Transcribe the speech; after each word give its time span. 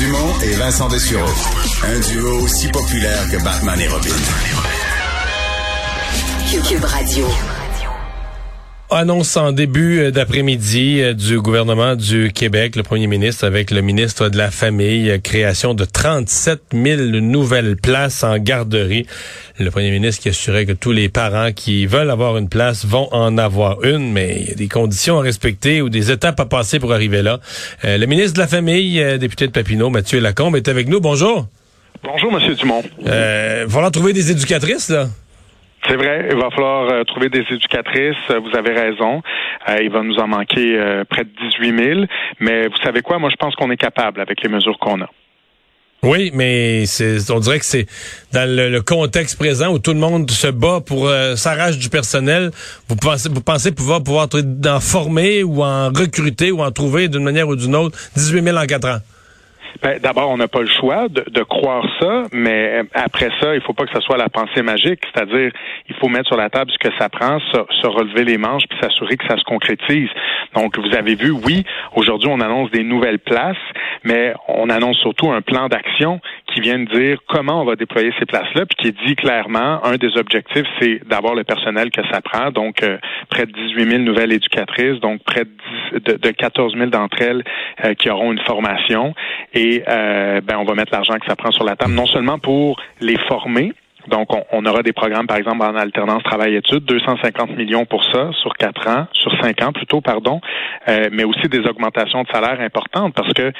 Dumont 0.00 0.40
et 0.40 0.52
Vincent 0.52 0.88
Dessureau. 0.88 1.28
Un 1.84 2.00
duo 2.00 2.40
aussi 2.40 2.68
populaire 2.68 3.28
que 3.30 3.36
Batman 3.44 3.78
et 3.78 3.88
Robin. 3.88 4.08
Cube 6.66 6.84
Radio. 6.84 7.26
Annonce 8.92 9.36
en 9.36 9.52
début 9.52 10.00
euh, 10.00 10.10
d'après-midi 10.10 11.00
euh, 11.00 11.14
du 11.14 11.40
gouvernement 11.40 11.94
du 11.94 12.32
Québec, 12.32 12.74
le 12.74 12.82
premier 12.82 13.06
ministre 13.06 13.46
avec 13.46 13.70
le 13.70 13.82
ministre 13.82 14.28
de 14.28 14.36
la 14.36 14.50
Famille, 14.50 15.10
euh, 15.10 15.18
création 15.18 15.74
de 15.74 15.84
37 15.84 16.60
000 16.72 17.00
nouvelles 17.20 17.76
places 17.76 18.24
en 18.24 18.38
garderie. 18.38 19.06
Le 19.58 19.70
premier 19.70 19.92
ministre 19.92 20.22
qui 20.22 20.28
assurait 20.28 20.66
que 20.66 20.72
tous 20.72 20.90
les 20.90 21.08
parents 21.08 21.52
qui 21.52 21.86
veulent 21.86 22.10
avoir 22.10 22.36
une 22.36 22.48
place 22.48 22.84
vont 22.84 23.08
en 23.12 23.38
avoir 23.38 23.84
une, 23.84 24.10
mais 24.10 24.38
il 24.40 24.48
y 24.48 24.52
a 24.52 24.54
des 24.54 24.68
conditions 24.68 25.20
à 25.20 25.22
respecter 25.22 25.82
ou 25.82 25.88
des 25.88 26.10
étapes 26.10 26.40
à 26.40 26.46
passer 26.46 26.80
pour 26.80 26.92
arriver 26.92 27.22
là. 27.22 27.38
le 27.84 28.04
ministre 28.06 28.34
de 28.34 28.40
la 28.40 28.48
Famille, 28.48 29.18
député 29.18 29.46
de 29.46 29.52
Papineau, 29.52 29.90
Mathieu 29.90 30.18
Lacombe, 30.18 30.56
est 30.56 30.68
avec 30.68 30.88
nous. 30.88 31.00
Bonjour. 31.00 31.46
Bonjour, 32.02 32.32
Monsieur 32.32 32.54
Dumont. 32.54 32.82
Euh, 33.06 33.64
il 33.66 33.72
va 33.72 33.90
trouver 33.90 34.12
des 34.12 34.30
éducatrices, 34.30 34.88
là. 34.88 35.08
C'est 35.88 35.96
vrai, 35.96 36.28
il 36.30 36.36
va 36.36 36.50
falloir 36.50 36.90
euh, 36.90 37.04
trouver 37.04 37.28
des 37.30 37.44
éducatrices. 37.50 38.16
Euh, 38.30 38.40
vous 38.40 38.56
avez 38.56 38.72
raison. 38.72 39.22
Euh, 39.68 39.78
il 39.82 39.90
va 39.90 40.02
nous 40.02 40.16
en 40.18 40.28
manquer 40.28 40.78
près 41.08 41.24
de 41.24 41.30
18 41.50 41.84
000. 41.84 42.00
Mais 42.38 42.68
vous 42.68 42.76
savez 42.82 43.00
quoi? 43.02 43.18
Moi, 43.18 43.30
je 43.30 43.36
pense 43.36 43.54
qu'on 43.54 43.70
est 43.70 43.76
capable 43.76 44.20
avec 44.20 44.42
les 44.42 44.48
mesures 44.48 44.78
qu'on 44.78 45.00
a. 45.00 45.08
Oui, 46.02 46.30
mais 46.32 46.86
c'est, 46.86 47.30
on 47.30 47.40
dirait 47.40 47.58
que 47.58 47.64
c'est 47.64 47.86
dans 48.32 48.48
le, 48.48 48.80
contexte 48.80 49.38
présent 49.38 49.70
où 49.70 49.78
tout 49.78 49.92
le 49.92 49.98
monde 49.98 50.30
se 50.30 50.46
bat 50.46 50.80
pour 50.80 51.10
s'arrache 51.36 51.76
du 51.76 51.90
personnel. 51.90 52.50
Vous 52.88 52.96
pensez, 52.96 53.28
vous 53.28 53.42
pensez 53.42 53.70
pouvoir 53.70 54.02
pouvoir 54.02 54.28
en 54.66 54.80
former 54.80 55.42
ou 55.42 55.62
en 55.62 55.88
recruter 55.88 56.52
ou 56.52 56.62
en 56.62 56.70
trouver 56.70 57.08
d'une 57.08 57.22
manière 57.22 57.48
ou 57.48 57.56
d'une 57.56 57.76
autre 57.76 57.98
18 58.16 58.42
000 58.42 58.56
en 58.56 58.64
quatre 58.64 58.88
ans? 58.88 58.98
Ben, 59.82 59.98
D'abord, 60.00 60.30
on 60.30 60.36
n'a 60.36 60.48
pas 60.48 60.60
le 60.60 60.68
choix 60.68 61.08
de, 61.08 61.24
de, 61.30 61.42
croire 61.42 61.84
ça, 62.00 62.24
mais 62.32 62.82
après 62.94 63.30
ça, 63.40 63.54
il 63.54 63.60
faut 63.62 63.72
pas 63.72 63.86
que 63.86 63.92
ce 63.94 64.00
soit 64.00 64.16
la 64.16 64.28
pensée 64.28 64.62
magique, 64.62 65.00
c'est-à-dire 65.12 65.50
il 65.88 65.94
faut 65.96 66.08
mettre 66.08 66.26
sur 66.26 66.36
la 66.36 66.50
table 66.50 66.70
ce 66.70 66.78
que 66.78 66.94
ça 66.98 67.08
prend, 67.08 67.38
se, 67.40 67.86
relever 67.86 68.24
les 68.24 68.38
manches, 68.38 68.64
puis 68.68 68.78
s'assurer 68.80 69.16
que 69.16 69.26
ça 69.26 69.36
se 69.36 69.44
concrétise. 69.44 70.08
Donc, 70.54 70.78
vous 70.78 70.94
avez 70.96 71.14
vu, 71.14 71.30
oui, 71.30 71.64
aujourd'hui, 71.94 72.28
on 72.30 72.40
annonce 72.40 72.70
des 72.70 72.82
nouvelles 72.82 73.18
places, 73.18 73.56
mais 74.04 74.34
on 74.48 74.68
annonce 74.68 74.98
surtout 74.98 75.30
un 75.30 75.42
plan 75.42 75.68
d'action 75.68 76.20
de 76.60 76.98
dire 76.98 77.18
comment 77.28 77.62
on 77.62 77.64
va 77.64 77.76
déployer 77.76 78.12
ces 78.18 78.26
places-là, 78.26 78.66
puis 78.66 78.92
qui 78.92 79.06
dit 79.06 79.16
clairement, 79.16 79.84
un 79.84 79.96
des 79.96 80.16
objectifs, 80.16 80.66
c'est 80.80 81.06
d'avoir 81.08 81.34
le 81.34 81.44
personnel 81.44 81.90
que 81.90 82.02
ça 82.10 82.20
prend, 82.20 82.50
donc 82.50 82.82
euh, 82.82 82.98
près 83.30 83.46
de 83.46 83.52
18 83.52 83.90
000 83.90 84.02
nouvelles 84.02 84.32
éducatrices, 84.32 85.00
donc 85.00 85.22
près 85.24 85.44
de, 85.44 86.16
de, 86.16 86.30
14 86.30 86.74
000 86.76 86.86
d'entre 86.86 87.20
elles 87.22 87.42
euh, 87.84 87.94
qui 87.94 88.10
auront 88.10 88.32
une 88.32 88.40
formation, 88.40 89.14
et 89.54 89.82
euh, 89.88 90.40
ben, 90.40 90.58
on 90.58 90.64
va 90.64 90.74
mettre 90.74 90.92
l'argent 90.92 91.14
que 91.14 91.26
ça 91.26 91.36
prend 91.36 91.50
sur 91.50 91.64
la 91.64 91.76
table, 91.76 91.94
non 91.94 92.06
seulement 92.06 92.38
pour 92.38 92.80
les 93.00 93.16
former, 93.28 93.72
donc, 94.08 94.28
on, 94.52 94.64
aura 94.64 94.82
des 94.82 94.92
programmes, 94.92 95.26
par 95.26 95.36
exemple, 95.36 95.62
en 95.62 95.76
alternance 95.76 96.22
travail-études, 96.22 96.84
250 96.84 97.56
millions 97.56 97.84
pour 97.84 98.04
ça 98.04 98.30
sur 98.40 98.54
quatre 98.54 98.88
ans, 98.88 99.06
sur 99.12 99.32
cinq 99.40 99.62
ans 99.62 99.72
plutôt, 99.72 100.00
pardon, 100.00 100.40
euh, 100.88 101.08
mais 101.12 101.24
aussi 101.24 101.48
des 101.48 101.60
augmentations 101.60 102.22
de 102.22 102.28
salaire 102.28 102.60
importantes 102.60 103.14
parce 103.14 103.32
que 103.32 103.52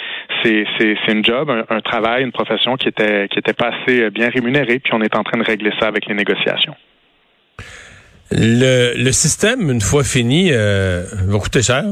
c'est 0.42 0.64
c'est 0.78 1.12
une 1.12 1.24
job, 1.24 1.50
un, 1.68 1.80
travail, 1.80 2.24
une 2.24 2.32
profession 2.32 2.76
qui 2.76 2.88
était 2.88 3.28
qui 3.28 3.38
était 3.38 3.52
pas 3.52 3.70
assez 3.82 4.10
bien 4.10 4.28
rémunérée, 4.28 4.78
puis 4.78 4.92
on 4.94 5.02
est 5.02 5.14
en 5.14 5.22
train 5.22 5.38
de 5.38 5.44
régler 5.44 5.72
ça 5.78 5.88
avec 5.88 6.06
les 6.06 6.14
négociations. 6.14 6.74
Le, 8.30 8.94
le 8.96 9.12
système, 9.12 9.70
une 9.70 9.80
fois 9.80 10.04
fini, 10.04 10.50
euh, 10.52 11.02
va 11.26 11.38
coûter 11.38 11.62
cher? 11.62 11.84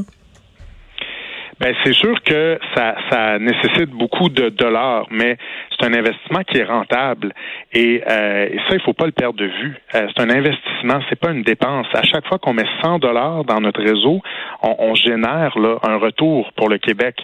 Ben 1.60 1.74
c'est 1.82 1.92
sûr 1.92 2.22
que 2.22 2.58
ça, 2.76 3.38
nécessite 3.40 3.90
beaucoup 3.90 4.28
de 4.28 4.48
dollars, 4.48 5.06
mais 5.10 5.36
c'est 5.70 5.86
un 5.86 5.92
investissement 5.92 6.44
qui 6.44 6.58
est 6.58 6.64
rentable. 6.64 7.32
Et, 7.72 8.00
euh, 8.08 8.48
ça, 8.68 8.74
il 8.74 8.80
faut 8.80 8.92
pas 8.92 9.06
le 9.06 9.12
perdre 9.12 9.38
de 9.38 9.46
vue. 9.46 9.76
Euh, 9.94 10.06
c'est 10.14 10.22
un 10.22 10.30
investissement, 10.30 11.00
c'est 11.08 11.18
pas 11.18 11.32
une 11.32 11.42
dépense. 11.42 11.86
À 11.94 12.02
chaque 12.04 12.26
fois 12.28 12.38
qu'on 12.38 12.54
met 12.54 12.66
100 12.82 13.00
dollars 13.00 13.44
dans 13.44 13.60
notre 13.60 13.82
réseau, 13.82 14.20
on, 14.62 14.94
génère 14.94 15.56
un 15.82 15.96
retour 15.96 16.50
pour 16.56 16.68
le 16.68 16.78
Québec 16.78 17.16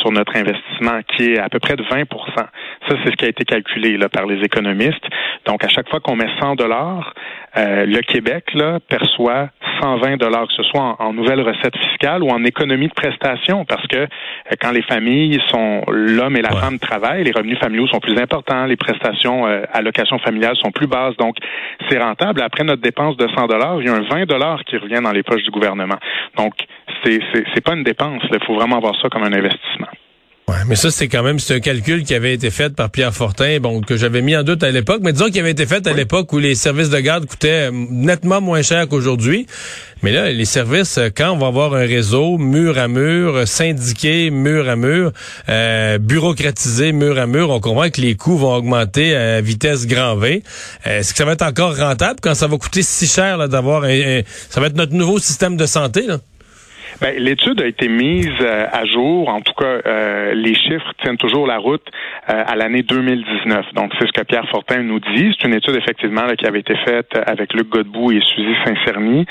sur 0.00 0.12
notre 0.12 0.36
investissement, 0.36 1.00
qui 1.16 1.32
est 1.32 1.38
à 1.38 1.48
peu 1.48 1.58
près 1.58 1.76
de 1.76 1.82
20% 1.82 2.06
Ça, 2.36 2.46
c'est 2.88 3.10
ce 3.10 3.16
qui 3.16 3.24
a 3.24 3.28
été 3.28 3.44
calculé 3.44 3.98
par 4.12 4.26
les 4.26 4.42
économistes. 4.44 5.04
Donc, 5.46 5.64
à 5.64 5.68
chaque 5.68 5.88
fois 5.88 6.00
qu'on 6.00 6.16
met 6.16 6.28
100 6.40 6.56
dollars, 6.56 7.14
euh, 7.56 7.86
le 7.86 8.00
Québec 8.02 8.44
là, 8.54 8.78
perçoit 8.88 9.48
120 9.80 10.16
dollars, 10.16 10.46
que 10.48 10.54
ce 10.54 10.62
soit 10.64 10.96
en, 10.98 11.12
nouvelles 11.12 11.40
recettes 11.40 11.76
fiscales 11.76 12.22
ou 12.22 12.28
en 12.28 12.44
économie 12.44 12.88
de 12.88 12.94
prestations, 12.94 13.64
parce 13.64 13.86
que 13.86 13.96
euh, 13.96 14.06
quand 14.60 14.72
les 14.72 14.82
familles 14.82 15.40
sont 15.48 15.82
l'homme 15.88 16.36
et 16.36 16.42
la 16.42 16.52
femme 16.52 16.78
travaillent, 16.78 17.24
les 17.24 17.32
revenus 17.32 17.58
familiaux 17.58 17.86
sont 17.88 18.00
plus 18.00 18.18
importants, 18.18 18.66
les 18.66 18.76
prestations 18.76 19.46
euh, 19.46 19.62
allocations 19.72 20.18
familiales 20.18 20.56
sont 20.56 20.70
plus 20.70 20.86
basses, 20.86 21.16
donc 21.16 21.36
c'est 21.88 21.98
rentable. 21.98 22.42
Après 22.42 22.64
notre 22.64 22.82
dépense 22.82 23.16
de 23.16 23.28
100 23.28 23.46
dollars, 23.46 23.80
il 23.80 23.86
y 23.86 23.90
a 23.90 23.94
un 23.94 24.02
20 24.02 24.26
dollars 24.26 24.64
qui 24.64 24.76
revient 24.76 25.00
dans 25.02 25.12
les 25.12 25.22
poches 25.22 25.44
du 25.44 25.50
gouvernement. 25.50 25.98
Donc 26.36 26.54
c'est 27.04 27.20
c'est 27.54 27.64
pas 27.64 27.74
une 27.74 27.84
dépense, 27.84 28.22
il 28.32 28.44
faut 28.44 28.54
vraiment 28.54 28.78
voir 28.78 28.94
ça 29.00 29.08
comme 29.08 29.24
un 29.24 29.32
investissement. 29.32 29.88
Ouais, 30.48 30.54
mais 30.68 30.76
ça, 30.76 30.92
c'est 30.92 31.08
quand 31.08 31.24
même 31.24 31.40
c'est 31.40 31.56
un 31.56 31.60
calcul 31.60 32.04
qui 32.04 32.14
avait 32.14 32.32
été 32.32 32.50
fait 32.50 32.72
par 32.72 32.88
Pierre 32.88 33.12
Fortin, 33.12 33.58
bon, 33.58 33.80
que 33.80 33.96
j'avais 33.96 34.22
mis 34.22 34.36
en 34.36 34.44
doute 34.44 34.62
à 34.62 34.70
l'époque, 34.70 35.00
mais 35.02 35.12
disons 35.12 35.26
qu'il 35.26 35.40
avait 35.40 35.50
été 35.50 35.66
fait 35.66 35.84
à 35.88 35.92
l'époque 35.92 36.32
où 36.32 36.38
les 36.38 36.54
services 36.54 36.88
de 36.88 37.00
garde 37.00 37.26
coûtaient 37.26 37.68
euh, 37.68 37.70
nettement 37.72 38.40
moins 38.40 38.62
cher 38.62 38.86
qu'aujourd'hui. 38.86 39.48
Mais 40.02 40.12
là, 40.12 40.30
les 40.30 40.44
services, 40.44 40.98
euh, 40.98 41.08
quand 41.12 41.32
on 41.32 41.38
va 41.38 41.48
avoir 41.48 41.74
un 41.74 41.84
réseau 41.84 42.38
mur 42.38 42.78
à 42.78 42.86
mur, 42.86 43.34
euh, 43.34 43.44
syndiqué 43.44 44.30
mur 44.30 44.68
à 44.68 44.76
mur, 44.76 45.10
euh, 45.48 45.98
bureaucratisé 45.98 46.92
mur 46.92 47.18
à 47.18 47.26
mur, 47.26 47.50
on 47.50 47.58
comprend 47.58 47.90
que 47.90 48.00
les 48.00 48.14
coûts 48.14 48.36
vont 48.36 48.54
augmenter 48.54 49.16
à 49.16 49.40
vitesse 49.40 49.84
grand 49.88 50.14
V. 50.14 50.44
Est-ce 50.84 51.10
que 51.10 51.18
ça 51.18 51.24
va 51.24 51.32
être 51.32 51.42
encore 51.42 51.76
rentable 51.76 52.20
quand 52.22 52.36
ça 52.36 52.46
va 52.46 52.56
coûter 52.56 52.84
si 52.84 53.08
cher 53.08 53.48
d'avoir 53.48 53.82
un, 53.82 54.20
ça 54.48 54.60
va 54.60 54.68
être 54.68 54.76
notre 54.76 54.94
nouveau 54.94 55.18
système 55.18 55.56
de 55.56 55.66
santé 55.66 56.02
là? 56.06 56.18
Ben, 57.00 57.14
L'étude 57.18 57.60
a 57.60 57.66
été 57.66 57.88
mise 57.88 58.30
euh, 58.40 58.66
à 58.72 58.86
jour. 58.86 59.28
En 59.28 59.42
tout 59.42 59.52
cas, 59.52 59.80
euh, 59.86 60.32
les 60.34 60.54
chiffres 60.54 60.92
tiennent 61.02 61.18
toujours 61.18 61.46
la 61.46 61.58
route 61.58 61.86
euh, 62.30 62.42
à 62.46 62.56
l'année 62.56 62.82
2019. 62.82 63.74
Donc, 63.74 63.92
c'est 63.98 64.06
ce 64.06 64.12
que 64.12 64.22
Pierre 64.22 64.48
Fortin 64.48 64.82
nous 64.82 65.00
dit. 65.00 65.34
C'est 65.38 65.46
une 65.46 65.54
étude, 65.54 65.76
effectivement, 65.76 66.24
là, 66.24 66.36
qui 66.36 66.46
avait 66.46 66.60
été 66.60 66.74
faite 66.86 67.10
avec 67.26 67.52
Luc 67.52 67.68
Godbout 67.68 68.12
et 68.12 68.20
Suzy 68.20 68.54
Saint-Cerny. 68.64 69.26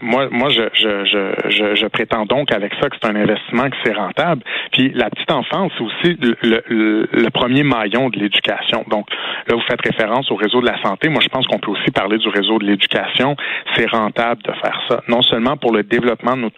moi, 0.00 0.28
moi 0.30 0.48
je, 0.50 0.62
je, 0.74 1.04
je, 1.04 1.74
je, 1.74 1.86
prétends 1.86 2.24
donc 2.24 2.52
avec 2.52 2.72
ça 2.80 2.88
que 2.88 2.96
c'est 3.02 3.08
un 3.08 3.16
investissement 3.16 3.68
qui 3.68 3.78
c'est 3.84 3.94
rentable. 3.94 4.42
Puis, 4.72 4.92
la 4.94 5.10
petite 5.10 5.32
enfance, 5.32 5.72
c'est 5.76 5.84
aussi 5.84 6.18
le, 6.20 6.62
le, 6.68 7.08
le, 7.12 7.30
premier 7.30 7.64
maillon 7.64 8.10
de 8.10 8.18
l'éducation. 8.18 8.84
Donc, 8.88 9.06
là, 9.48 9.56
vous 9.56 9.62
faites 9.68 9.80
référence 9.84 10.30
au 10.30 10.36
réseau 10.36 10.60
de 10.60 10.66
la 10.66 10.80
santé. 10.82 11.08
Moi, 11.08 11.20
je 11.22 11.28
pense 11.28 11.46
qu'on 11.48 11.58
peut 11.58 11.72
aussi 11.72 11.90
parler 11.90 12.18
du 12.18 12.28
réseau 12.28 12.58
de 12.58 12.66
l'éducation. 12.66 13.34
C'est 13.74 13.90
rentable 13.90 14.42
de 14.42 14.52
faire 14.52 14.80
ça. 14.88 15.02
Non 15.08 15.22
seulement 15.22 15.56
pour 15.56 15.72
le 15.72 15.82
développement 15.82 16.36
de 16.36 16.42
nos 16.42 16.50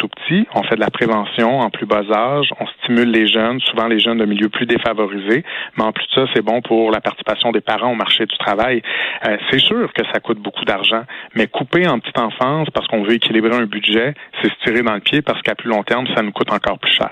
On 0.54 0.62
fait 0.62 0.76
de 0.76 0.80
la 0.80 0.90
prévention 0.90 1.60
en 1.60 1.70
plus 1.70 1.86
bas 1.86 2.02
âge. 2.10 2.50
On 2.60 2.66
stimule 2.66 3.10
les 3.10 3.26
jeunes, 3.26 3.60
souvent 3.60 3.86
les 3.86 3.98
jeunes 3.98 4.18
de 4.18 4.24
milieux 4.24 4.48
plus 4.48 4.66
défavorisés. 4.66 5.44
Mais 5.76 5.84
en 5.84 5.92
plus 5.92 6.06
de 6.06 6.14
ça, 6.14 6.32
c'est 6.34 6.42
bon 6.42 6.60
pour 6.62 6.90
la 6.90 7.00
participation 7.00 7.52
des 7.52 7.60
parents 7.60 7.92
au 7.92 7.94
marché 7.94 8.26
du 8.26 8.36
travail. 8.38 8.82
Euh, 9.26 9.36
c'est 9.50 9.58
sûr 9.58 9.92
que 9.92 10.02
ça 10.12 10.20
coûte 10.20 10.38
beaucoup 10.38 10.64
d'argent, 10.64 11.02
mais 11.34 11.46
couper 11.46 11.86
en 11.86 11.98
petite 11.98 12.18
enfance 12.18 12.68
parce 12.70 12.86
qu'on 12.88 13.02
veut 13.02 13.14
équilibrer 13.14 13.54
un 13.54 13.66
budget, 13.66 14.14
c'est 14.40 14.50
se 14.50 14.64
tirer 14.64 14.82
dans 14.82 14.94
le 14.94 15.00
pied 15.00 15.22
parce 15.22 15.40
qu'à 15.42 15.54
plus 15.54 15.68
long 15.68 15.82
terme, 15.82 16.06
ça 16.14 16.22
nous 16.22 16.32
coûte 16.32 16.52
encore 16.52 16.78
plus 16.78 16.92
cher. 16.92 17.10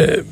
Euh, 0.00 0.22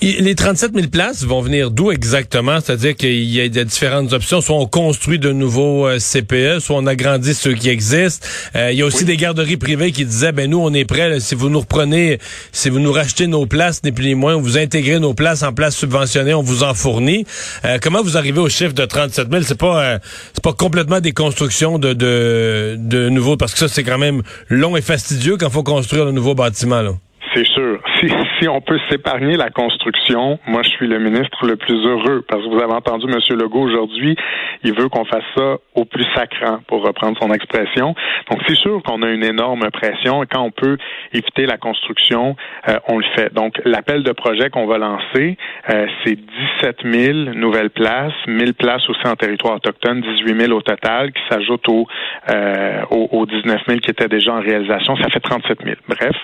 les 0.00 0.34
37 0.34 0.74
000 0.74 0.88
places 0.88 1.24
vont 1.24 1.40
venir 1.40 1.70
d'où 1.70 1.90
exactement? 1.90 2.60
C'est-à-dire 2.60 2.94
qu'il 2.94 3.24
y 3.24 3.40
a 3.40 3.48
des 3.48 3.64
différentes 3.64 4.12
options. 4.12 4.40
Soit 4.40 4.56
on 4.56 4.66
construit 4.66 5.18
de 5.18 5.32
nouveaux 5.32 5.88
euh, 5.88 5.98
CPE, 5.98 6.60
soit 6.60 6.76
on 6.76 6.86
agrandit 6.86 7.34
ceux 7.34 7.54
qui 7.54 7.68
existent. 7.68 8.26
Euh, 8.54 8.70
il 8.70 8.78
y 8.78 8.82
a 8.82 8.86
aussi 8.86 9.04
des 9.04 9.16
garderies 9.16 9.56
privées 9.56 9.90
qui 9.90 10.04
disaient, 10.04 10.32
ben 10.32 10.50
nous, 10.50 10.58
on 10.58 10.72
est 10.72 10.84
prêts. 10.84 11.18
si 11.20 11.34
vous 11.34 11.48
nous 11.48 11.60
reprenez, 11.60 12.18
si 12.52 12.70
vous 12.70 12.78
nous 12.78 12.92
rachetez 12.92 13.26
nos 13.26 13.46
places, 13.46 13.82
ni 13.82 13.90
plus 13.90 14.06
ni 14.06 14.14
moins, 14.14 14.36
vous 14.36 14.56
intégrez 14.56 15.00
nos 15.00 15.14
places 15.14 15.42
en 15.42 15.52
places 15.52 15.76
subventionnées, 15.76 16.34
on 16.34 16.42
vous 16.42 16.62
en 16.62 16.74
fournit. 16.74 17.26
Euh, 17.64 17.78
comment 17.82 18.02
vous 18.02 18.16
arrivez 18.16 18.40
au 18.40 18.48
chiffre 18.48 18.74
de 18.74 18.84
37 18.84 19.28
000? 19.30 19.42
C'est 19.42 19.58
pas, 19.58 19.98
c'est 20.32 20.44
pas 20.44 20.52
complètement 20.52 21.00
des 21.00 21.12
constructions 21.12 21.78
de, 21.78 21.92
de, 21.92 22.76
de 22.78 23.08
nouveaux, 23.08 23.36
parce 23.36 23.52
que 23.52 23.58
ça, 23.58 23.68
c'est 23.68 23.84
quand 23.84 23.98
même 23.98 24.22
long 24.48 24.76
et 24.76 24.82
fastidieux 24.82 25.36
quand 25.36 25.48
il 25.48 25.52
faut 25.52 25.64
construire 25.64 26.06
un 26.06 26.12
nouveau 26.12 26.34
bâtiment, 26.34 26.82
là. 26.82 26.92
C'est 27.34 27.46
sûr. 27.46 27.80
Si, 28.00 28.08
si 28.38 28.48
on 28.48 28.60
peut 28.60 28.78
s'épargner 28.88 29.36
la 29.36 29.50
construction, 29.50 30.38
moi 30.46 30.62
je 30.62 30.70
suis 30.70 30.86
le 30.86 30.98
ministre 30.98 31.46
le 31.46 31.56
plus 31.56 31.84
heureux 31.86 32.24
parce 32.28 32.42
que 32.42 32.48
vous 32.48 32.60
avez 32.60 32.72
entendu 32.72 33.06
M. 33.06 33.18
Legault 33.38 33.62
aujourd'hui, 33.62 34.16
il 34.62 34.74
veut 34.74 34.88
qu'on 34.88 35.04
fasse 35.04 35.24
ça 35.36 35.56
au 35.74 35.84
plus 35.84 36.06
sacrant, 36.14 36.60
pour 36.66 36.82
reprendre 36.84 37.18
son 37.20 37.30
expression. 37.32 37.94
Donc 38.30 38.40
c'est 38.46 38.56
sûr 38.56 38.82
qu'on 38.82 39.02
a 39.02 39.08
une 39.10 39.24
énorme 39.24 39.70
pression 39.70 40.22
et 40.22 40.26
quand 40.26 40.42
on 40.42 40.50
peut 40.50 40.78
éviter 41.12 41.46
la 41.46 41.58
construction, 41.58 42.36
euh, 42.68 42.78
on 42.88 42.98
le 42.98 43.04
fait. 43.14 43.32
Donc 43.34 43.60
l'appel 43.64 44.02
de 44.02 44.12
projet 44.12 44.48
qu'on 44.50 44.66
va 44.66 44.78
lancer, 44.78 45.36
euh, 45.70 45.86
c'est 46.04 46.16
17 46.62 46.78
000 46.84 47.18
nouvelles 47.34 47.70
places, 47.70 48.14
1000 48.26 48.54
places 48.54 48.88
aussi 48.88 49.06
en 49.06 49.16
territoire 49.16 49.56
autochtone, 49.56 50.00
18 50.00 50.40
000 50.40 50.52
au 50.52 50.62
total, 50.62 51.12
qui 51.12 51.22
s'ajoutent 51.30 51.68
aux, 51.68 51.86
euh, 52.30 52.82
aux, 52.90 53.08
aux 53.12 53.26
19 53.26 53.60
000 53.68 53.80
qui 53.80 53.90
étaient 53.90 54.08
déjà 54.08 54.32
en 54.32 54.40
réalisation. 54.40 54.96
Ça 54.96 55.10
fait 55.10 55.20
37 55.20 55.58
000. 55.64 55.76
Bref. 55.88 56.16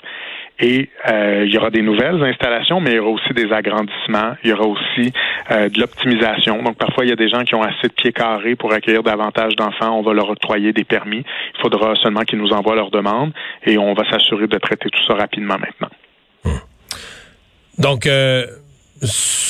Et 0.60 0.88
euh, 1.10 1.44
il 1.46 1.52
y 1.52 1.58
aura 1.58 1.70
des 1.70 1.82
nouvelles 1.82 2.22
installations, 2.22 2.80
mais 2.80 2.92
il 2.92 2.96
y 2.96 2.98
aura 3.00 3.10
aussi 3.10 3.34
des 3.34 3.52
agrandissements, 3.52 4.36
il 4.44 4.50
y 4.50 4.52
aura 4.52 4.66
aussi 4.66 5.12
euh, 5.50 5.68
de 5.68 5.80
l'optimisation. 5.80 6.62
Donc 6.62 6.76
parfois, 6.76 7.04
il 7.04 7.10
y 7.10 7.12
a 7.12 7.16
des 7.16 7.28
gens 7.28 7.42
qui 7.42 7.56
ont 7.56 7.62
assez 7.62 7.88
de 7.88 7.92
pieds 7.92 8.12
carrés 8.12 8.54
pour 8.54 8.72
accueillir 8.72 9.02
davantage 9.02 9.56
d'enfants. 9.56 9.98
On 9.98 10.02
va 10.02 10.12
leur 10.12 10.30
octroyer 10.30 10.72
des 10.72 10.84
permis. 10.84 11.24
Il 11.54 11.60
faudra 11.60 11.96
seulement 11.96 12.22
qu'ils 12.22 12.38
nous 12.38 12.52
envoient 12.52 12.76
leurs 12.76 12.92
demandes 12.92 13.32
et 13.64 13.78
on 13.78 13.94
va 13.94 14.08
s'assurer 14.08 14.46
de 14.46 14.58
traiter 14.58 14.88
tout 14.90 15.04
ça 15.06 15.14
rapidement 15.14 15.58
maintenant. 15.58 15.90
Donc, 17.78 18.06
euh, 18.06 18.46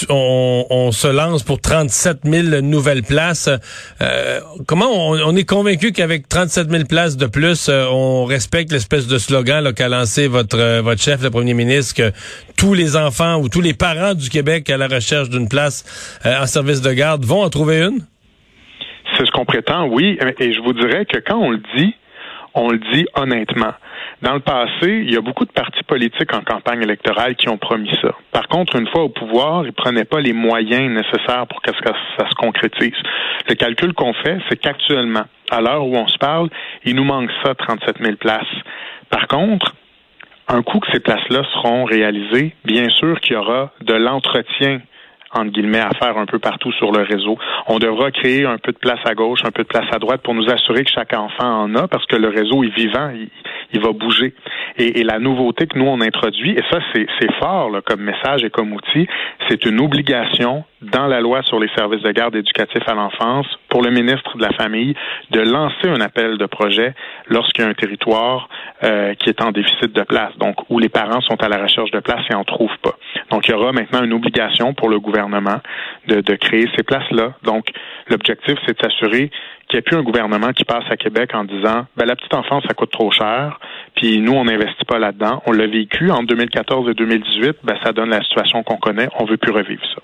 on, 0.08 0.90
se 0.92 1.08
lance 1.08 1.42
pour 1.42 1.60
37 1.60 2.20
000 2.24 2.62
nouvelles 2.62 3.02
places. 3.02 3.48
Euh, 4.00 4.40
comment 4.66 5.10
on, 5.10 5.36
est 5.36 5.48
convaincu 5.48 5.92
qu'avec 5.92 6.28
37 6.28 6.70
000 6.70 6.84
places 6.84 7.16
de 7.16 7.26
plus, 7.26 7.68
euh, 7.68 7.86
on 7.90 8.24
respecte 8.24 8.72
l'espèce 8.72 9.06
de 9.06 9.18
slogan 9.18 9.72
qu'a 9.72 9.88
lancé 9.88 10.28
votre 10.28 10.58
euh, 10.58 10.82
votre 10.82 11.00
chef, 11.00 11.22
le 11.22 11.30
premier 11.30 11.54
ministre, 11.54 11.94
que 11.94 12.12
tous 12.56 12.74
les 12.74 12.96
enfants 12.96 13.36
ou 13.36 13.48
tous 13.48 13.60
les 13.60 13.74
parents 13.74 14.14
du 14.14 14.28
Québec 14.28 14.70
à 14.70 14.76
la 14.76 14.88
recherche 14.88 15.28
d'une 15.28 15.48
place 15.48 16.18
en 16.24 16.46
service 16.46 16.80
de 16.80 16.92
garde 16.92 17.24
vont 17.24 17.42
en 17.42 17.50
trouver 17.50 17.82
une? 17.82 18.00
C'est 19.16 19.26
ce 19.26 19.30
qu'on 19.30 19.44
prétend, 19.44 19.86
oui. 19.88 20.18
Et 20.40 20.52
je 20.52 20.60
vous 20.60 20.72
dirais 20.72 21.04
que 21.04 21.18
quand 21.18 21.38
on 21.38 21.50
le 21.50 21.62
dit, 21.76 21.94
on 22.54 22.70
le 22.70 22.78
dit 22.92 23.06
honnêtement. 23.14 23.74
Dans 24.24 24.32
le 24.32 24.40
passé, 24.40 25.04
il 25.04 25.12
y 25.12 25.18
a 25.18 25.20
beaucoup 25.20 25.44
de 25.44 25.52
partis 25.52 25.82
politiques 25.82 26.34
en 26.34 26.40
campagne 26.40 26.82
électorale 26.82 27.36
qui 27.36 27.50
ont 27.50 27.58
promis 27.58 27.90
ça. 28.00 28.12
Par 28.32 28.48
contre, 28.48 28.76
une 28.76 28.88
fois 28.88 29.02
au 29.02 29.10
pouvoir, 29.10 29.66
ils 29.66 29.74
prenaient 29.74 30.06
pas 30.06 30.18
les 30.18 30.32
moyens 30.32 30.90
nécessaires 30.90 31.46
pour 31.46 31.60
que 31.60 31.70
ça 31.82 32.30
se 32.30 32.34
concrétise. 32.34 32.96
Le 33.46 33.54
calcul 33.54 33.92
qu'on 33.92 34.14
fait, 34.14 34.38
c'est 34.48 34.56
qu'actuellement, 34.56 35.24
à 35.50 35.60
l'heure 35.60 35.86
où 35.86 35.94
on 35.94 36.08
se 36.08 36.16
parle, 36.16 36.48
il 36.86 36.94
nous 36.94 37.04
manque 37.04 37.28
ça, 37.44 37.54
37 37.54 37.98
000 38.00 38.16
places. 38.16 38.46
Par 39.10 39.28
contre, 39.28 39.74
un 40.48 40.62
coup 40.62 40.80
que 40.80 40.90
ces 40.90 41.00
places-là 41.00 41.42
seront 41.52 41.84
réalisées, 41.84 42.54
bien 42.64 42.88
sûr 42.88 43.20
qu'il 43.20 43.34
y 43.34 43.36
aura 43.36 43.72
de 43.82 43.92
l'entretien 43.92 44.80
entre 45.34 45.50
guillemets, 45.50 45.80
à 45.80 45.90
faire 45.98 46.16
un 46.16 46.26
peu 46.26 46.38
partout 46.38 46.72
sur 46.72 46.92
le 46.92 47.02
réseau. 47.02 47.36
On 47.66 47.78
devra 47.78 48.10
créer 48.10 48.46
un 48.46 48.58
peu 48.58 48.72
de 48.72 48.78
place 48.78 49.00
à 49.04 49.14
gauche, 49.14 49.40
un 49.44 49.50
peu 49.50 49.62
de 49.62 49.68
place 49.68 49.86
à 49.92 49.98
droite 49.98 50.22
pour 50.22 50.34
nous 50.34 50.48
assurer 50.50 50.84
que 50.84 50.90
chaque 50.90 51.12
enfant 51.12 51.62
en 51.62 51.74
a, 51.74 51.88
parce 51.88 52.06
que 52.06 52.16
le 52.16 52.28
réseau 52.28 52.64
est 52.64 52.74
vivant, 52.74 53.10
il, 53.72 53.80
va 53.80 53.92
bouger. 53.92 54.34
Et, 54.78 55.02
la 55.02 55.18
nouveauté 55.18 55.66
que 55.66 55.78
nous, 55.78 55.86
on 55.86 56.00
introduit, 56.00 56.52
et 56.52 56.62
ça, 56.70 56.78
c'est 56.94 57.34
fort 57.38 57.70
comme 57.84 58.00
message 58.00 58.44
et 58.44 58.50
comme 58.50 58.72
outil, 58.72 59.06
c'est 59.48 59.64
une 59.66 59.80
obligation 59.80 60.64
dans 60.84 61.06
la 61.06 61.20
loi 61.20 61.42
sur 61.42 61.58
les 61.58 61.68
services 61.76 62.02
de 62.02 62.10
garde 62.12 62.36
éducatifs 62.36 62.86
à 62.86 62.94
l'enfance 62.94 63.46
pour 63.68 63.82
le 63.82 63.90
ministre 63.90 64.36
de 64.36 64.42
la 64.42 64.52
Famille 64.52 64.94
de 65.30 65.40
lancer 65.40 65.88
un 65.88 66.00
appel 66.00 66.38
de 66.38 66.46
projet 66.46 66.94
lorsqu'il 67.28 67.64
y 67.64 67.66
a 67.66 67.70
un 67.70 67.74
territoire 67.74 68.48
euh, 68.82 69.14
qui 69.14 69.28
est 69.28 69.42
en 69.42 69.50
déficit 69.50 69.92
de 69.92 70.02
place, 70.02 70.36
donc 70.38 70.56
où 70.68 70.78
les 70.78 70.88
parents 70.88 71.20
sont 71.20 71.42
à 71.42 71.48
la 71.48 71.58
recherche 71.58 71.90
de 71.90 72.00
place 72.00 72.22
et 72.30 72.34
en 72.34 72.44
trouvent 72.44 72.78
pas. 72.82 72.94
Donc, 73.30 73.48
il 73.48 73.52
y 73.52 73.54
aura 73.54 73.72
maintenant 73.72 74.02
une 74.04 74.12
obligation 74.12 74.74
pour 74.74 74.88
le 74.88 75.00
gouvernement 75.00 75.60
de, 76.06 76.20
de 76.20 76.34
créer 76.34 76.68
ces 76.76 76.82
places-là. 76.82 77.34
Donc, 77.42 77.66
l'objectif, 78.08 78.56
c'est 78.66 78.78
de 78.78 78.82
s'assurer 78.82 79.30
qu'il 79.68 79.76
n'y 79.76 79.78
ait 79.78 79.82
plus 79.82 79.96
un 79.96 80.02
gouvernement 80.02 80.52
qui 80.52 80.64
passe 80.64 80.84
à 80.90 80.96
Québec 80.96 81.30
en 81.34 81.44
disant 81.44 81.86
ben, 81.96 82.06
la 82.06 82.16
petite 82.16 82.34
enfance, 82.34 82.64
ça 82.68 82.74
coûte 82.74 82.90
trop 82.90 83.10
cher, 83.10 83.58
puis 83.96 84.20
nous, 84.20 84.32
on 84.32 84.44
n'investit 84.44 84.84
pas 84.86 84.98
là-dedans. 84.98 85.42
On 85.46 85.52
l'a 85.52 85.66
vécu 85.66 86.10
en 86.10 86.22
2014 86.22 86.90
et 86.90 86.94
2018, 86.94 87.56
ben, 87.64 87.76
ça 87.82 87.92
donne 87.92 88.10
la 88.10 88.22
situation 88.22 88.62
qu'on 88.62 88.76
connaît. 88.76 89.08
On 89.18 89.24
veut 89.24 89.36
plus 89.36 89.52
revivre 89.52 89.82
ça. 89.94 90.02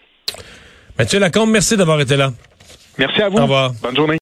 Mathieu 1.01 1.19
Lacombe, 1.19 1.49
merci 1.49 1.79
d'avoir 1.79 1.99
été 2.03 2.15
là. 2.15 2.31
Merci 2.99 3.23
à 3.23 3.31
vous. 3.31 3.39
Au 3.39 3.43
revoir. 3.45 3.73
Bonne 3.83 3.97
journée. 3.97 4.19